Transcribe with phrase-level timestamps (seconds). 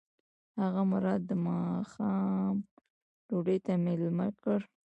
[0.61, 2.55] هغه مراد د ماښام
[3.27, 4.59] ډوډۍ ته مېلمه کړ.